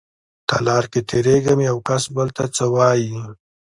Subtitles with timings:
[0.49, 3.15] تالار کې تېرېږم يوکس بل ته څه وايي.